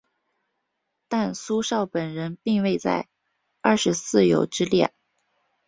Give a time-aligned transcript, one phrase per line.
[1.07, 3.07] 但苏绍本人未在
[3.61, 4.91] 二十四友之列。